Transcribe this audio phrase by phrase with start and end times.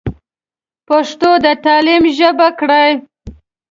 [0.87, 2.91] پښتو د تعليم ژبه کړئ.